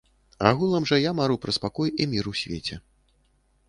[0.51, 2.85] Агулам жа я мару пра спакой і мір у свеце.